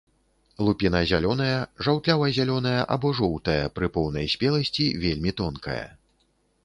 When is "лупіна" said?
0.67-1.01